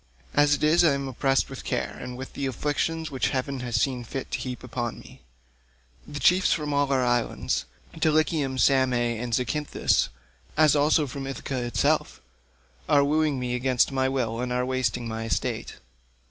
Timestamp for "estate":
15.25-15.75